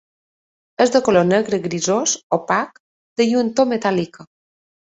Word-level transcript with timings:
És 0.85 0.93
de 0.95 1.01
color 1.07 1.27
negre 1.31 1.59
grisós, 1.67 2.15
opac, 2.39 2.81
de 3.23 3.29
lluentor 3.31 3.73
metàl·lica. 3.77 4.31